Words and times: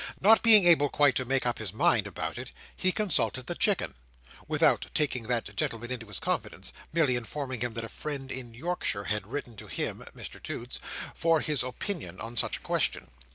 Not 0.19 0.41
being 0.41 0.65
able 0.65 0.89
quite 0.89 1.13
to 1.13 1.25
make 1.25 1.45
up 1.45 1.59
his 1.59 1.75
mind 1.75 2.07
about 2.07 2.39
it, 2.39 2.51
he 2.75 2.91
consulted 2.91 3.45
the 3.45 3.53
Chicken—without 3.53 4.89
taking 4.95 5.27
that 5.27 5.55
gentleman 5.55 5.91
into 5.91 6.07
his 6.07 6.17
confidence; 6.19 6.73
merely 6.91 7.15
informing 7.15 7.61
him 7.61 7.75
that 7.75 7.83
a 7.83 7.87
friend 7.87 8.31
in 8.31 8.55
Yorkshire 8.55 9.03
had 9.03 9.27
written 9.27 9.55
to 9.57 9.67
him 9.67 10.03
(Mr 10.15 10.41
Toots) 10.41 10.79
for 11.13 11.39
his 11.41 11.61
opinion 11.61 12.19
on 12.19 12.35
such 12.35 12.57
a 12.57 12.61
question. 12.61 13.09